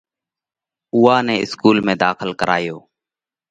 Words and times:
اُوئا 0.95 1.15
نئہ 1.25 1.35
اسڪُول 1.43 1.77
۾ 1.87 1.93
ڌاخل 2.01 2.31
ڪرِيه۔ 2.39 2.77